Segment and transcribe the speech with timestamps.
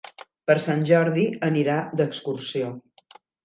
[0.51, 2.75] Per Sant Jordi anirà d'excursió.